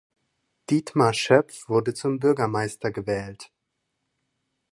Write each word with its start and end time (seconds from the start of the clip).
Dietmar 0.71 1.13
Schöpf 1.13 1.69
wurde 1.69 1.93
zum 1.93 2.17
Bürgermeister 2.17 2.89
gewählt. 2.91 3.51